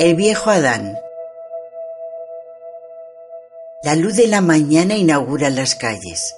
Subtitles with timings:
[0.00, 0.96] El viejo Adán.
[3.82, 6.36] La luz de la mañana inaugura las calles.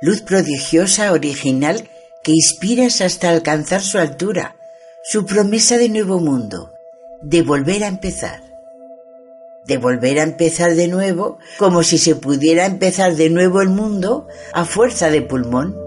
[0.00, 1.88] Luz prodigiosa, original,
[2.24, 4.56] que inspiras hasta alcanzar su altura,
[5.04, 6.72] su promesa de nuevo mundo,
[7.22, 8.42] de volver a empezar.
[9.64, 14.26] De volver a empezar de nuevo, como si se pudiera empezar de nuevo el mundo
[14.52, 15.83] a fuerza de pulmón.